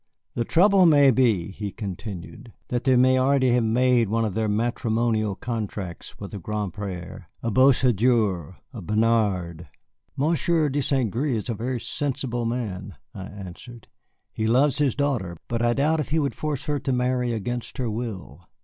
"The 0.33 0.45
trouble 0.45 0.87
may 0.87 1.11
be," 1.11 1.51
he 1.51 1.71
continued, 1.71 2.53
"that 2.69 2.85
they 2.85 2.91
have 2.97 3.05
already 3.21 3.59
made 3.59 4.09
one 4.09 4.25
of 4.25 4.33
their 4.33 4.49
matrimonial 4.49 5.35
contracts 5.35 6.19
with 6.19 6.33
a 6.33 6.39
Granpré, 6.39 7.25
a 7.43 7.51
Beauséjour, 7.51 8.55
a 8.73 8.81
Bernard." 8.81 9.67
"Monsieur 10.17 10.69
de 10.69 10.81
St. 10.81 11.13
Gré 11.13 11.35
is 11.35 11.49
a 11.49 11.53
very 11.53 11.79
sensible 11.79 12.45
man," 12.45 12.95
I 13.13 13.25
answered. 13.25 13.89
"He 14.33 14.47
loves 14.47 14.79
his 14.79 14.95
daughter, 14.95 15.37
and 15.51 15.61
I 15.61 15.73
doubt 15.73 15.99
if 15.99 16.09
he 16.09 16.17
would 16.17 16.33
force 16.33 16.65
her 16.65 16.79
to 16.79 16.91
marry 16.91 17.31
against 17.31 17.77
her 17.77 17.91
will. 17.91 18.49